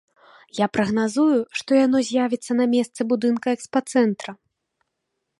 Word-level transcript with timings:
Я 0.59 0.67
прагназую, 0.75 1.41
што 1.59 1.77
яно 1.79 1.97
з'явіцца 2.07 2.51
на 2.59 2.65
месцы 2.73 3.01
будынка 3.11 3.47
экспацэнтра. 3.59 4.31